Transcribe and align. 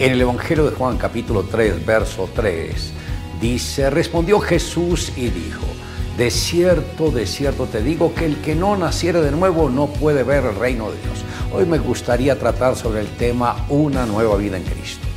En 0.00 0.12
el 0.12 0.20
Evangelio 0.20 0.64
de 0.70 0.76
Juan 0.76 0.96
capítulo 0.96 1.42
3, 1.42 1.84
verso 1.84 2.28
3, 2.32 2.92
dice, 3.40 3.90
respondió 3.90 4.38
Jesús 4.38 5.10
y 5.16 5.28
dijo, 5.28 5.64
de 6.16 6.30
cierto, 6.30 7.10
de 7.10 7.26
cierto 7.26 7.66
te 7.66 7.82
digo 7.82 8.14
que 8.14 8.26
el 8.26 8.36
que 8.36 8.54
no 8.54 8.76
naciera 8.76 9.20
de 9.20 9.32
nuevo 9.32 9.68
no 9.68 9.88
puede 9.88 10.22
ver 10.22 10.44
el 10.44 10.54
reino 10.54 10.92
de 10.92 11.00
Dios. 11.02 11.24
Hoy 11.52 11.66
me 11.66 11.80
gustaría 11.80 12.38
tratar 12.38 12.76
sobre 12.76 13.00
el 13.00 13.08
tema 13.08 13.66
una 13.68 14.06
nueva 14.06 14.36
vida 14.36 14.56
en 14.56 14.62
Cristo. 14.62 15.07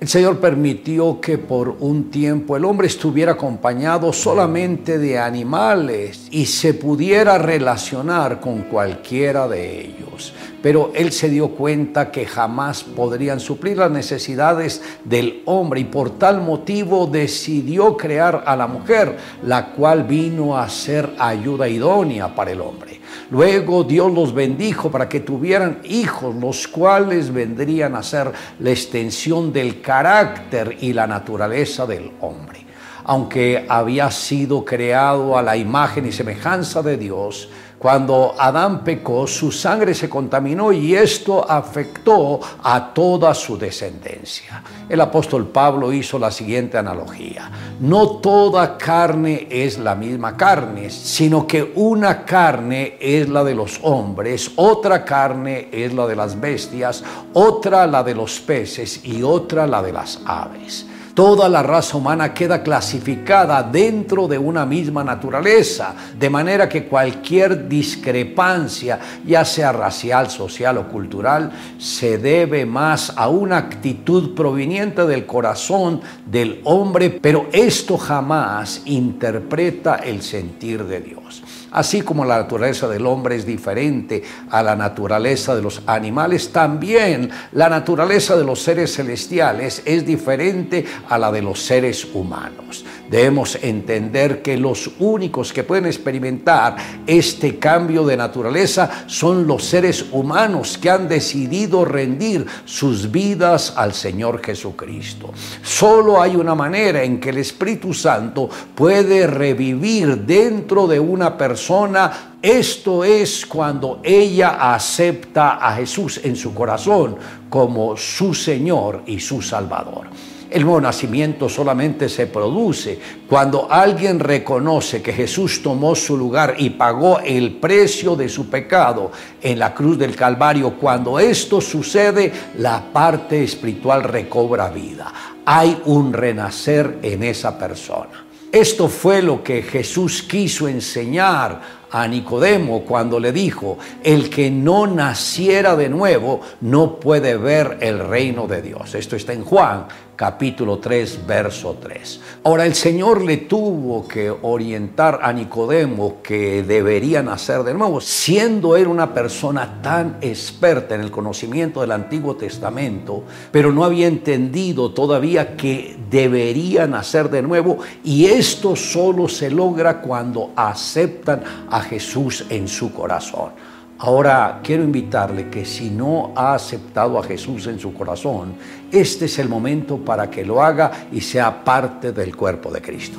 El 0.00 0.06
Señor 0.06 0.38
permitió 0.38 1.20
que 1.20 1.38
por 1.38 1.70
un 1.80 2.08
tiempo 2.08 2.56
el 2.56 2.64
hombre 2.64 2.86
estuviera 2.86 3.32
acompañado 3.32 4.12
solamente 4.12 4.96
de 4.96 5.18
animales 5.18 6.28
y 6.30 6.46
se 6.46 6.72
pudiera 6.72 7.36
relacionar 7.36 8.38
con 8.38 8.62
cualquiera 8.62 9.48
de 9.48 9.80
ellos. 9.80 10.34
Pero 10.62 10.92
Él 10.94 11.10
se 11.10 11.28
dio 11.28 11.48
cuenta 11.48 12.12
que 12.12 12.26
jamás 12.26 12.84
podrían 12.84 13.40
suplir 13.40 13.78
las 13.78 13.90
necesidades 13.90 14.82
del 15.02 15.42
hombre 15.46 15.80
y 15.80 15.84
por 15.84 16.16
tal 16.16 16.42
motivo 16.42 17.08
decidió 17.08 17.96
crear 17.96 18.44
a 18.46 18.54
la 18.54 18.68
mujer, 18.68 19.16
la 19.42 19.72
cual 19.72 20.04
vino 20.04 20.56
a 20.56 20.68
ser 20.68 21.10
ayuda 21.18 21.68
idónea 21.68 22.36
para 22.36 22.52
el 22.52 22.60
hombre. 22.60 23.00
Luego 23.30 23.84
Dios 23.84 24.12
los 24.12 24.34
bendijo 24.34 24.90
para 24.90 25.08
que 25.08 25.20
tuvieran 25.20 25.80
hijos, 25.84 26.34
los 26.34 26.68
cuales 26.68 27.32
vendrían 27.32 27.94
a 27.94 28.02
ser 28.02 28.32
la 28.60 28.70
extensión 28.70 29.52
del 29.52 29.80
carácter 29.80 30.76
y 30.80 30.92
la 30.92 31.06
naturaleza 31.06 31.86
del 31.86 32.12
hombre. 32.20 32.67
Aunque 33.08 33.64
había 33.70 34.10
sido 34.10 34.66
creado 34.66 35.38
a 35.38 35.42
la 35.42 35.56
imagen 35.56 36.06
y 36.06 36.12
semejanza 36.12 36.82
de 36.82 36.98
Dios, 36.98 37.48
cuando 37.78 38.34
Adán 38.36 38.84
pecó, 38.84 39.26
su 39.26 39.50
sangre 39.50 39.94
se 39.94 40.10
contaminó 40.10 40.72
y 40.72 40.94
esto 40.94 41.50
afectó 41.50 42.38
a 42.62 42.92
toda 42.92 43.32
su 43.32 43.56
descendencia. 43.56 44.62
El 44.90 45.00
apóstol 45.00 45.46
Pablo 45.46 45.90
hizo 45.90 46.18
la 46.18 46.30
siguiente 46.30 46.76
analogía. 46.76 47.50
No 47.80 48.18
toda 48.18 48.76
carne 48.76 49.46
es 49.48 49.78
la 49.78 49.94
misma 49.94 50.36
carne, 50.36 50.90
sino 50.90 51.46
que 51.46 51.72
una 51.76 52.26
carne 52.26 52.98
es 53.00 53.26
la 53.26 53.42
de 53.42 53.54
los 53.54 53.80
hombres, 53.84 54.50
otra 54.56 55.02
carne 55.02 55.70
es 55.72 55.94
la 55.94 56.06
de 56.06 56.16
las 56.16 56.38
bestias, 56.38 57.02
otra 57.32 57.86
la 57.86 58.02
de 58.02 58.14
los 58.14 58.38
peces 58.40 59.02
y 59.02 59.22
otra 59.22 59.66
la 59.66 59.82
de 59.82 59.92
las 59.94 60.20
aves. 60.26 60.84
Toda 61.18 61.48
la 61.48 61.64
raza 61.64 61.96
humana 61.96 62.32
queda 62.32 62.62
clasificada 62.62 63.60
dentro 63.64 64.28
de 64.28 64.38
una 64.38 64.64
misma 64.64 65.02
naturaleza, 65.02 65.92
de 66.16 66.30
manera 66.30 66.68
que 66.68 66.86
cualquier 66.86 67.68
discrepancia, 67.68 69.00
ya 69.26 69.44
sea 69.44 69.72
racial, 69.72 70.30
social 70.30 70.78
o 70.78 70.86
cultural, 70.86 71.50
se 71.76 72.18
debe 72.18 72.64
más 72.64 73.14
a 73.16 73.26
una 73.26 73.56
actitud 73.56 74.32
proveniente 74.36 75.06
del 75.06 75.26
corazón 75.26 76.02
del 76.24 76.60
hombre, 76.62 77.18
pero 77.20 77.48
esto 77.50 77.98
jamás 77.98 78.82
interpreta 78.84 79.96
el 79.96 80.22
sentir 80.22 80.84
de 80.84 81.00
Dios. 81.00 81.42
Así 81.70 82.02
como 82.02 82.24
la 82.24 82.38
naturaleza 82.38 82.88
del 82.88 83.06
hombre 83.06 83.36
es 83.36 83.44
diferente 83.44 84.22
a 84.50 84.62
la 84.62 84.74
naturaleza 84.74 85.54
de 85.54 85.62
los 85.62 85.82
animales, 85.86 86.50
también 86.52 87.30
la 87.52 87.68
naturaleza 87.68 88.36
de 88.36 88.44
los 88.44 88.62
seres 88.62 88.94
celestiales 88.94 89.82
es 89.84 90.06
diferente 90.06 90.84
a 91.08 91.18
la 91.18 91.30
de 91.30 91.42
los 91.42 91.60
seres 91.60 92.06
humanos. 92.12 92.84
Debemos 93.10 93.58
entender 93.62 94.42
que 94.42 94.56
los 94.56 94.90
únicos 94.98 95.52
que 95.52 95.64
pueden 95.64 95.86
experimentar 95.86 96.76
este 97.06 97.58
cambio 97.58 98.04
de 98.04 98.16
naturaleza 98.16 99.04
son 99.06 99.46
los 99.46 99.64
seres 99.64 100.06
humanos 100.12 100.76
que 100.76 100.90
han 100.90 101.08
decidido 101.08 101.84
rendir 101.84 102.46
sus 102.64 103.10
vidas 103.10 103.72
al 103.76 103.94
Señor 103.94 104.44
Jesucristo. 104.44 105.32
Solo 105.62 106.20
hay 106.20 106.36
una 106.36 106.54
manera 106.54 107.02
en 107.02 107.18
que 107.18 107.30
el 107.30 107.38
Espíritu 107.38 107.94
Santo 107.94 108.48
puede 108.74 109.26
revivir 109.26 110.18
dentro 110.18 110.86
de 110.86 111.00
una 111.00 111.36
persona 111.36 112.36
esto 112.40 113.02
es 113.02 113.44
cuando 113.46 114.00
ella 114.04 114.72
acepta 114.72 115.56
a 115.56 115.74
Jesús 115.74 116.20
en 116.22 116.36
su 116.36 116.54
corazón 116.54 117.16
como 117.50 117.96
su 117.96 118.32
Señor 118.32 119.02
y 119.06 119.18
su 119.18 119.42
Salvador. 119.42 120.06
El 120.50 120.62
nuevo 120.62 120.80
nacimiento 120.80 121.46
solamente 121.48 122.08
se 122.08 122.26
produce 122.26 122.98
cuando 123.28 123.70
alguien 123.70 124.18
reconoce 124.18 125.02
que 125.02 125.12
Jesús 125.12 125.62
tomó 125.62 125.94
su 125.94 126.16
lugar 126.16 126.54
y 126.56 126.70
pagó 126.70 127.20
el 127.20 127.56
precio 127.56 128.16
de 128.16 128.30
su 128.30 128.48
pecado 128.48 129.12
en 129.42 129.58
la 129.58 129.74
cruz 129.74 129.98
del 129.98 130.16
Calvario. 130.16 130.74
Cuando 130.80 131.18
esto 131.18 131.60
sucede, 131.60 132.32
la 132.56 132.82
parte 132.92 133.44
espiritual 133.44 134.04
recobra 134.04 134.70
vida. 134.70 135.12
Hay 135.44 135.82
un 135.84 136.14
renacer 136.14 136.98
en 137.02 137.24
esa 137.24 137.58
persona. 137.58 138.24
Esto 138.50 138.88
fue 138.88 139.20
lo 139.20 139.44
que 139.44 139.62
Jesús 139.62 140.22
quiso 140.22 140.66
enseñar 140.66 141.60
a 141.90 142.08
Nicodemo 142.08 142.82
cuando 142.82 143.20
le 143.20 143.32
dijo, 143.32 143.76
el 144.02 144.30
que 144.30 144.50
no 144.50 144.86
naciera 144.86 145.76
de 145.76 145.90
nuevo 145.90 146.40
no 146.62 146.98
puede 146.98 147.36
ver 147.36 147.76
el 147.80 147.98
reino 147.98 148.46
de 148.46 148.62
Dios. 148.62 148.94
Esto 148.94 149.16
está 149.16 149.34
en 149.34 149.44
Juan 149.44 149.86
capítulo 150.18 150.80
3, 150.80 151.20
verso 151.28 151.76
3. 151.80 152.20
Ahora 152.42 152.66
el 152.66 152.74
Señor 152.74 153.22
le 153.22 153.36
tuvo 153.36 154.08
que 154.08 154.28
orientar 154.28 155.20
a 155.22 155.32
Nicodemo 155.32 156.16
que 156.24 156.64
debería 156.64 157.22
nacer 157.22 157.62
de 157.62 157.72
nuevo, 157.72 158.00
siendo 158.00 158.76
él 158.76 158.88
una 158.88 159.14
persona 159.14 159.80
tan 159.80 160.18
experta 160.20 160.96
en 160.96 161.02
el 161.02 161.12
conocimiento 161.12 161.82
del 161.82 161.92
Antiguo 161.92 162.34
Testamento, 162.34 163.22
pero 163.52 163.70
no 163.70 163.84
había 163.84 164.08
entendido 164.08 164.90
todavía 164.90 165.56
que 165.56 165.96
debería 166.10 166.88
nacer 166.88 167.30
de 167.30 167.42
nuevo 167.42 167.78
y 168.02 168.26
esto 168.26 168.74
solo 168.74 169.28
se 169.28 169.52
logra 169.52 170.00
cuando 170.00 170.50
aceptan 170.56 171.44
a 171.70 171.80
Jesús 171.80 172.44
en 172.50 172.66
su 172.66 172.92
corazón. 172.92 173.52
Ahora 174.00 174.60
quiero 174.62 174.84
invitarle 174.84 175.50
que 175.50 175.64
si 175.64 175.90
no 175.90 176.32
ha 176.36 176.54
aceptado 176.54 177.18
a 177.18 177.22
Jesús 177.24 177.66
en 177.66 177.80
su 177.80 177.92
corazón, 177.92 178.54
este 178.92 179.24
es 179.24 179.40
el 179.40 179.48
momento 179.48 179.96
para 179.96 180.30
que 180.30 180.44
lo 180.44 180.62
haga 180.62 181.08
y 181.10 181.20
sea 181.20 181.64
parte 181.64 182.12
del 182.12 182.36
cuerpo 182.36 182.70
de 182.70 182.80
Cristo. 182.80 183.18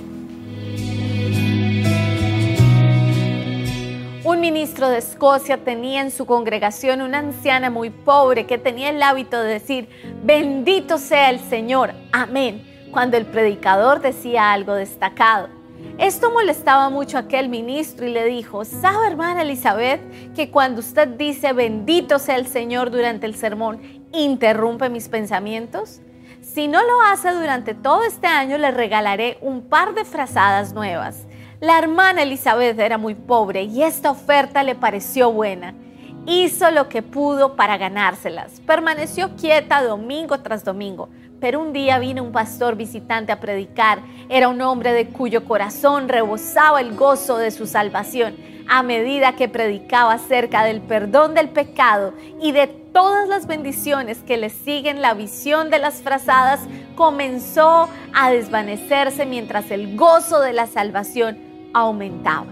Un 4.24 4.40
ministro 4.40 4.88
de 4.88 5.00
Escocia 5.00 5.58
tenía 5.58 6.00
en 6.00 6.12
su 6.12 6.26
congregación 6.26 7.02
una 7.02 7.18
anciana 7.18 7.70
muy 7.70 7.90
pobre 7.90 8.46
que 8.46 8.58
tenía 8.58 8.90
el 8.90 9.04
hábito 9.04 9.42
de 9.42 9.54
decir, 9.54 9.90
bendito 10.24 10.98
sea 10.98 11.30
el 11.30 11.42
Señor, 11.42 11.94
amén, 12.14 12.88
cuando 12.92 13.18
el 13.18 13.26
predicador 13.26 14.00
decía 14.00 14.54
algo 14.54 14.76
destacado. 14.76 15.59
Esto 15.98 16.32
molestaba 16.32 16.90
mucho 16.90 17.18
a 17.18 17.22
aquel 17.22 17.50
ministro 17.50 18.06
y 18.06 18.12
le 18.12 18.26
dijo, 18.26 18.64
¿sabe 18.64 19.08
hermana 19.08 19.42
Elizabeth 19.42 20.00
que 20.34 20.50
cuando 20.50 20.80
usted 20.80 21.08
dice 21.10 21.52
bendito 21.52 22.20
sea 22.20 22.38
el 22.38 22.48
Señor 22.48 22.90
durante 22.90 23.26
el 23.26 23.36
sermón, 23.36 23.82
interrumpe 24.14 24.90
mis 24.90 25.10
pensamientos? 25.10 26.02
Si 26.42 26.68
no 26.68 26.82
lo 26.82 27.02
hace 27.02 27.32
durante 27.32 27.74
todo 27.74 28.04
este 28.04 28.28
año, 28.28 28.58
le 28.58 28.72
regalaré 28.72 29.38
un 29.42 29.62
par 29.62 29.94
de 29.94 30.06
frazadas 30.06 30.74
nuevas. 30.74 31.28
La 31.60 31.78
hermana 31.78 32.24
Elizabeth 32.24 32.80
era 32.80 32.98
muy 32.98 33.16
pobre 33.16 33.64
y 33.64 33.84
esta 33.84 34.12
oferta 34.12 34.64
le 34.64 34.76
pareció 34.76 35.34
buena. 35.34 35.76
Hizo 36.26 36.72
lo 36.72 36.88
que 36.88 37.02
pudo 37.02 37.58
para 37.58 37.78
ganárselas. 37.78 38.62
Permaneció 38.62 39.36
quieta 39.36 39.84
domingo 39.84 40.40
tras 40.40 40.64
domingo, 40.64 41.10
pero 41.40 41.60
un 41.60 41.74
día 41.74 42.00
vino 42.00 42.24
un 42.24 42.32
pastor 42.32 42.76
visitante 42.76 43.32
a 43.32 43.40
predicar. 43.40 44.00
Era 44.30 44.48
un 44.48 44.62
hombre 44.62 44.94
de 44.94 45.08
cuyo 45.08 45.46
corazón 45.46 46.10
rebosaba 46.10 46.82
el 46.82 46.96
gozo 46.96 47.38
de 47.38 47.52
su 47.52 47.66
salvación 47.66 48.36
a 48.70 48.84
medida 48.84 49.36
que 49.36 49.50
predicaba 49.50 50.14
acerca 50.14 50.64
del 50.64 50.82
perdón 50.82 51.34
del 51.34 51.50
pecado 51.50 52.14
y 52.40 52.52
de 52.52 52.68
todas 52.68 53.28
las 53.28 53.48
bendiciones 53.48 54.20
que 54.20 54.38
le 54.38 54.52
siguen 54.52 55.02
la 55.02 55.16
visión 55.16 55.72
de 55.72 55.80
las 55.80 56.04
frazadas 56.04 56.62
comenzó 56.96 57.90
a 58.14 58.30
desvanecerse 58.30 59.26
mientras 59.26 59.72
el 59.72 59.98
gozo 59.98 60.40
de 60.40 60.54
la 60.54 60.68
salvación 60.68 61.40
aumentaba. 61.74 62.46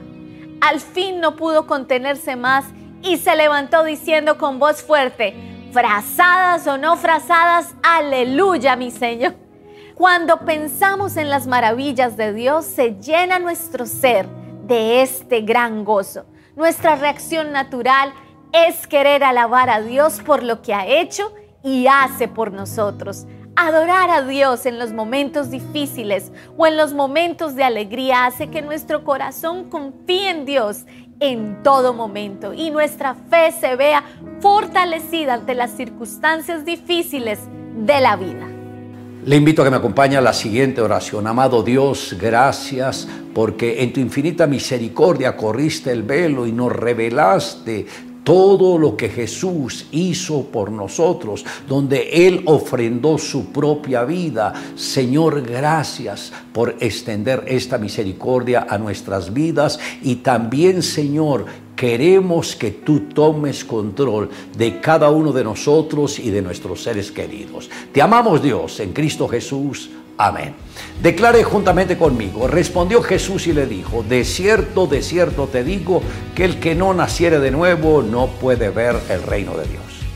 Al 0.60 0.80
fin 0.80 1.20
no 1.20 1.36
pudo 1.36 1.68
contenerse 1.68 2.36
más 2.36 2.66
y 3.04 3.18
se 3.18 3.36
levantó 3.36 3.84
diciendo 3.84 4.40
con 4.40 4.58
voz 4.58 4.82
fuerte, 4.82 5.36
frazadas 5.72 6.66
o 6.68 6.78
no 6.78 6.98
frazadas, 6.98 7.76
aleluya 7.84 8.76
mi 8.76 8.92
Señor. 8.92 9.36
Cuando 9.96 10.40
pensamos 10.40 11.18
en 11.18 11.30
las 11.30 11.48
maravillas 11.48 12.18
de 12.18 12.34
Dios, 12.34 12.66
se 12.66 12.96
llena 13.02 13.40
nuestro 13.40 13.86
ser 13.86 14.28
de 14.68 15.02
este 15.02 15.42
gran 15.42 15.84
gozo. 15.84 16.26
Nuestra 16.56 16.96
reacción 16.96 17.52
natural 17.52 18.14
es 18.52 18.88
querer 18.88 19.24
alabar 19.24 19.70
a 19.70 19.82
Dios 19.82 20.22
por 20.22 20.44
lo 20.44 20.62
que 20.62 20.74
ha 20.74 20.86
hecho 20.86 21.34
y 21.64 21.88
hace 21.88 22.28
por 22.28 22.52
nosotros. 22.52 23.26
Adorar 23.56 24.12
a 24.12 24.22
Dios 24.22 24.68
en 24.68 24.78
los 24.78 24.94
momentos 24.94 25.50
difíciles 25.50 26.32
o 26.58 26.68
en 26.68 26.78
los 26.78 26.94
momentos 26.94 27.56
de 27.56 27.64
alegría 27.64 28.28
hace 28.28 28.50
que 28.52 28.62
nuestro 28.62 29.04
corazón 29.04 29.70
confíe 29.70 30.30
en 30.30 30.46
Dios 30.46 30.86
en 31.20 31.64
todo 31.64 31.94
momento 31.94 32.54
y 32.54 32.70
nuestra 32.70 33.16
fe 33.16 33.52
se 33.52 33.76
vea 33.76 34.04
fortalecida 34.40 35.34
ante 35.34 35.56
las 35.56 35.72
circunstancias 35.72 36.66
difíciles 36.66 37.40
de 37.76 38.02
la 38.02 38.16
vida. 38.16 38.48
Le 39.26 39.36
invito 39.36 39.62
a 39.62 39.66
que 39.66 39.72
me 39.72 39.78
acompañe 39.78 40.16
a 40.16 40.22
la 40.22 40.32
siguiente 40.32 40.80
oración. 40.80 41.28
Amado 41.28 41.62
Dios, 41.62 42.16
gracias 42.18 43.08
porque 43.34 43.84
en 43.84 43.92
tu 43.92 44.00
infinita 44.00 44.48
misericordia 44.48 45.36
corriste 45.36 45.92
el 45.92 46.04
velo 46.04 46.48
y 46.48 46.54
nos 46.54 46.72
revelaste 46.72 47.86
todo 48.28 48.78
lo 48.78 48.98
que 48.98 49.08
Jesús 49.08 49.86
hizo 49.92 50.48
por 50.48 50.70
nosotros, 50.70 51.46
donde 51.66 52.28
Él 52.28 52.42
ofrendó 52.44 53.18
su 53.18 53.54
propia 53.54 54.04
vida. 54.04 54.54
Señor, 54.76 55.44
gracias 55.44 56.34
por 56.52 56.76
extender 56.82 57.46
esta 57.48 57.78
misericordia 57.78 58.68
a 58.70 58.78
nuestras 58.78 59.34
vidas 59.34 59.80
y 60.02 60.16
también, 60.16 60.84
Señor, 60.84 61.46
queremos 61.74 62.58
que 62.58 62.72
tú 62.72 63.04
tomes 63.14 63.64
control 63.64 64.30
de 64.58 64.82
cada 64.82 65.10
uno 65.10 65.32
de 65.32 65.46
nosotros 65.46 66.20
y 66.20 66.30
de 66.30 66.42
nuestros 66.42 66.84
seres 66.84 67.14
queridos. 67.14 67.70
Te 67.94 68.02
amamos 68.02 68.44
Dios 68.44 68.82
en 68.82 68.92
Cristo 68.92 69.30
Jesús. 69.30 69.90
Amén. 70.18 70.56
Declare 71.02 71.44
juntamente 71.44 71.98
conmigo. 71.98 72.48
Respondió 72.48 73.04
Jesús 73.04 73.46
y 73.48 73.54
le 73.54 73.68
dijo, 73.68 74.04
de 74.04 74.26
cierto, 74.26 74.88
de 74.88 75.04
cierto 75.04 75.48
te 75.48 75.64
digo, 75.64 76.02
que 76.36 76.46
el 76.46 76.60
que 76.60 76.74
no 76.74 76.94
naciere 76.94 77.40
de 77.40 77.52
nuevo 77.52 78.02
no 78.02 78.28
puede 78.28 78.70
ver 78.70 78.96
el 79.10 79.22
reino 79.24 79.56
de 79.56 79.68
Dios. 79.68 80.07